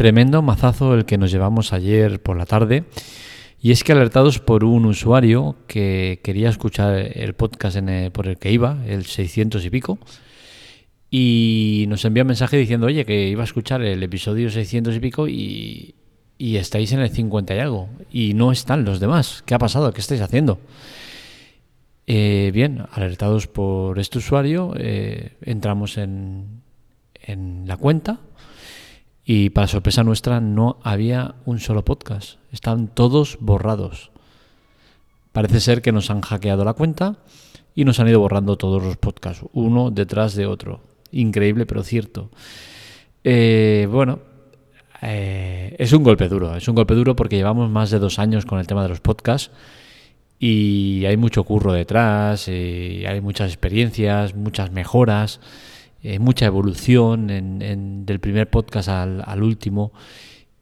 [0.00, 2.84] Tremendo mazazo el que nos llevamos ayer por la tarde.
[3.60, 7.76] Y es que alertados por un usuario que quería escuchar el podcast
[8.14, 9.98] por el que iba, el 600 y pico,
[11.10, 15.00] y nos envía un mensaje diciendo, oye, que iba a escuchar el episodio 600 y
[15.00, 15.94] pico y,
[16.38, 19.42] estáis en el 50 y algo, y no están los demás.
[19.44, 19.92] ¿Qué ha pasado?
[19.92, 20.60] ¿Qué estáis haciendo?
[22.06, 26.62] Eh, bien, alertados por este usuario, eh, entramos en,
[27.22, 28.20] en la cuenta
[29.32, 32.40] y para sorpresa nuestra no había un solo podcast.
[32.50, 34.10] Están todos borrados.
[35.30, 37.18] Parece ser que nos han hackeado la cuenta
[37.76, 40.80] y nos han ido borrando todos los podcasts, uno detrás de otro.
[41.12, 42.28] Increíble, pero cierto.
[43.22, 44.18] Eh, bueno,
[45.00, 46.56] eh, es un golpe duro.
[46.56, 49.00] Es un golpe duro porque llevamos más de dos años con el tema de los
[49.00, 49.52] podcasts
[50.40, 55.38] y hay mucho curro detrás, y hay muchas experiencias, muchas mejoras.
[56.02, 59.92] Eh, mucha evolución en, del primer podcast al, último.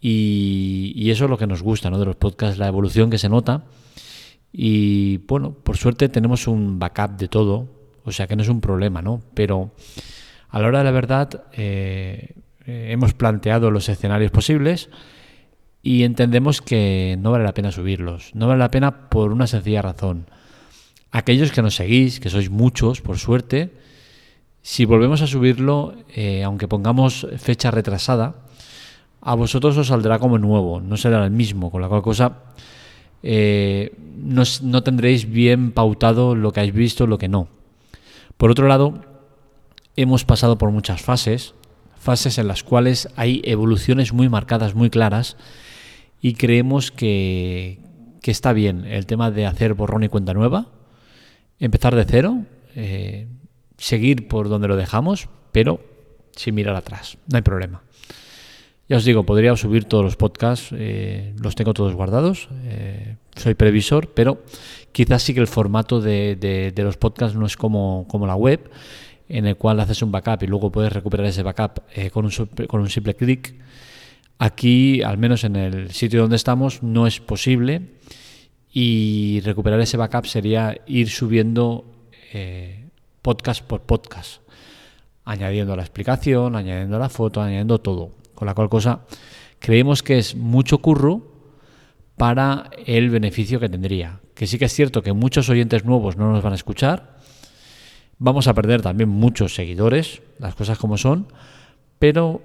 [0.00, 1.98] Y, eso es lo que nos gusta ¿no?
[1.98, 3.64] de los podcasts, la evolución que se nota.
[4.52, 7.68] Y bueno, por suerte tenemos un backup de todo,
[8.04, 9.20] o sea que no es un problema, ¿no?
[9.34, 9.72] Pero
[10.48, 12.30] a la hora de la verdad eh,
[12.64, 14.88] eh, hemos planteado los escenarios posibles
[15.82, 18.34] y entendemos que no vale la pena subirlos.
[18.34, 20.26] No vale la pena por una sencilla razón.
[21.10, 23.72] Aquellos que nos seguís, que sois muchos, por suerte,
[24.66, 28.34] si volvemos a subirlo, eh, aunque pongamos fecha retrasada,
[29.20, 32.42] a vosotros os saldrá como nuevo, no será el mismo, con la cual cosa
[33.22, 37.46] eh, no, tendréis bien pautado lo que habéis visto, lo que no.
[38.36, 39.04] Por otro lado,
[39.94, 41.54] hemos pasado por muchas fases,
[41.96, 45.36] fases en las cuales hay evoluciones muy marcadas, muy claras,
[46.20, 47.78] y creemos que,
[48.24, 50.66] está bien el tema de hacer borrón y cuenta nueva,
[51.60, 52.42] empezar de cero.
[52.74, 53.28] Eh,
[53.76, 55.80] seguir por donde lo dejamos, pero
[56.32, 57.82] sin mirar atrás, no hay problema.
[58.88, 63.54] Ya os digo, podría subir todos los podcasts, eh, los tengo todos guardados, eh, soy
[63.54, 64.44] previsor, pero
[64.92, 68.70] quizás sí que el formato de, los podcasts no es como, la web,
[69.28, 72.90] en el cual haces un backup y luego puedes recuperar ese backup eh, con un
[72.90, 73.56] simple clic.
[74.38, 77.82] Aquí, al menos en el sitio donde estamos, no es posible
[78.70, 81.86] y recuperar ese backup sería ir subiendo
[83.26, 84.40] podcast por podcast,
[85.24, 88.12] añadiendo la explicación, añadiendo la foto, añadiendo todo.
[88.36, 89.00] Con la cual cosa
[89.58, 91.22] creemos que es mucho curro
[92.16, 94.20] para el beneficio que tendría.
[94.32, 97.16] Que sí que es cierto que muchos oyentes nuevos no nos van a escuchar.
[98.20, 101.26] Vamos a perder también muchos seguidores, las cosas como son,
[101.98, 102.42] pero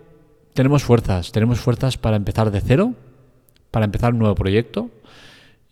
[0.55, 2.95] tenemos fuerzas, tenemos fuerzas para empezar de cero,
[3.69, 4.89] para empezar un nuevo proyecto.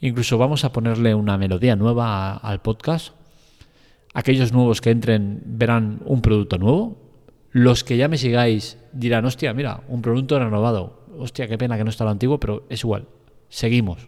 [0.02, 3.19] Incluso vamos a ponerle una melodía nueva al podcast
[4.20, 6.98] aquellos nuevos que entren verán un producto nuevo.
[7.52, 11.00] Los que ya me sigáis dirán, hostia, mira, un producto renovado.
[11.18, 13.08] Hostia, qué pena que no está lo antiguo, pero es igual.
[13.50, 14.08] Seguimos.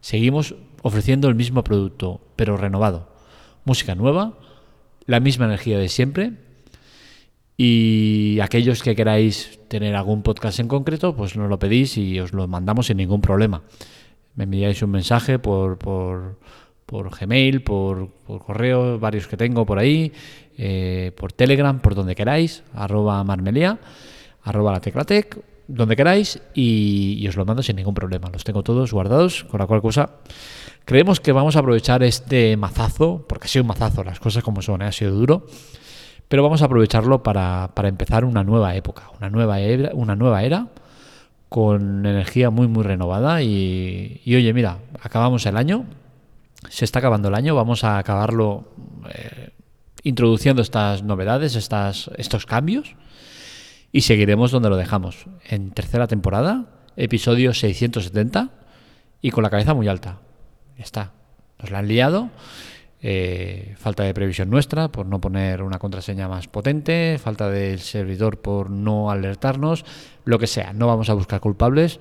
[0.00, 3.08] Seguimos ofreciendo el mismo producto, pero renovado.
[3.64, 4.38] Música nueva,
[5.06, 6.32] la misma energía de siempre.
[7.56, 12.32] Y aquellos que queráis tener algún podcast en concreto, pues nos lo pedís y os
[12.32, 13.62] lo mandamos sin ningún problema.
[14.34, 16.38] Me enviáis un mensaje por, por
[16.86, 20.12] por Gmail, por, correo, varios que tengo por ahí,
[20.58, 23.78] eh, por Telegram, por donde queráis, arroba marmelia,
[24.44, 25.38] arroba la teclatec,
[25.68, 28.28] donde queráis y, os lo mando sin ningún problema.
[28.30, 30.10] Los tengo todos guardados, con la cual cosa
[30.84, 34.62] creemos que vamos a aprovechar este mazazo, porque ha sido un mazazo, las cosas como
[34.62, 34.86] son, ¿eh?
[34.86, 35.46] ha sido duro,
[36.28, 40.68] pero vamos a aprovecharlo para, empezar una nueva época, una nueva era, una nueva era
[41.48, 45.84] con energía muy muy renovada y, y oye mira acabamos el año
[46.68, 48.72] se está acabando el año, vamos a acabarlo
[49.12, 49.50] eh,
[50.02, 52.94] introduciendo estas novedades, estas, estos cambios
[53.92, 55.26] y seguiremos donde lo dejamos.
[55.44, 58.50] En tercera temporada, episodio 670
[59.20, 60.18] y con la cabeza muy alta.
[60.78, 61.12] Ya está.
[61.60, 62.30] Nos la han liado.
[63.04, 68.40] Eh, falta de previsión nuestra por no poner una contraseña más potente, falta del servidor
[68.40, 69.84] por no alertarnos,
[70.24, 70.72] lo que sea.
[70.72, 71.98] No vamos a buscar culpables.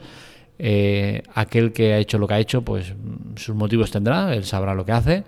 [0.60, 2.94] Eh, aquel que ha hecho lo que ha hecho, pues
[3.36, 5.24] sus motivos tendrá, él sabrá lo que hace,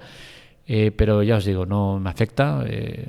[0.68, 2.64] eh, pero ya os digo, no me afecta.
[2.68, 3.08] Eh,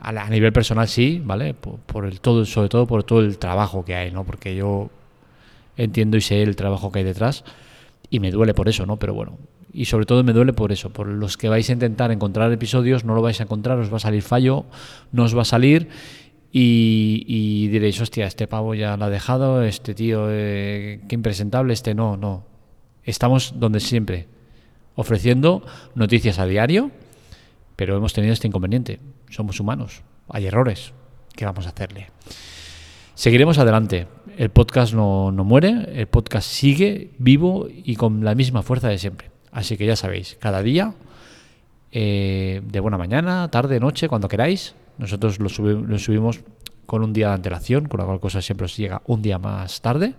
[0.00, 1.54] a, nivel personal sí, ¿vale?
[1.54, 4.24] Por, el todo, sobre todo por todo el trabajo que hay, ¿no?
[4.24, 4.90] Porque yo
[5.76, 7.44] entiendo y sé el trabajo que hay detrás
[8.08, 8.98] y me duele por eso, ¿no?
[8.98, 9.38] Pero bueno,
[9.72, 13.04] y sobre todo me duele por eso, por los que vais a intentar encontrar episodios,
[13.04, 14.64] no lo vais a encontrar, os va a salir fallo,
[15.12, 15.88] no os va a salir
[16.58, 21.94] y, diréis, hostia, este pavo ya lo ha dejado, este tío, eh, qué impresentable, este
[21.94, 22.46] no, no.
[23.04, 24.26] Estamos donde siempre,
[24.94, 25.62] ofreciendo
[25.94, 26.90] noticias a diario,
[27.76, 29.00] pero hemos tenido este inconveniente.
[29.28, 30.94] Somos humanos, hay errores.
[31.34, 32.08] ¿Qué vamos a hacerle?
[33.14, 34.06] Seguiremos adelante.
[34.38, 38.96] el podcast no, no muere, el podcast sigue vivo y con la misma fuerza de
[38.96, 39.30] siempre.
[39.52, 40.94] Así que ya sabéis, cada día,
[41.92, 45.48] eh, de buena mañana, tarde, noche, cuando queráis, nosotros lo,
[45.82, 46.40] lo subimos
[46.86, 49.80] con un día de antelación, con la cual cosa siempre os llega un día más
[49.80, 50.14] tarde.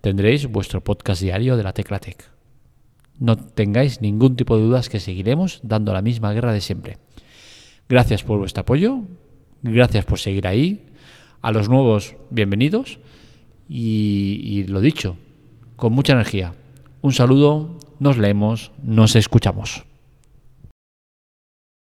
[0.00, 2.30] Tendréis vuestro podcast diario de la Tecla Tech.
[3.18, 6.98] No tengáis ningún tipo de dudas que seguiremos dando la misma guerra de siempre.
[7.88, 9.02] Gracias por vuestro apoyo,
[9.62, 10.86] gracias por seguir ahí.
[11.42, 13.00] A los nuevos, bienvenidos.
[13.68, 15.16] Y, y lo dicho,
[15.76, 16.54] con mucha energía.
[17.02, 19.87] Un saludo, nos leemos, nos escuchamos.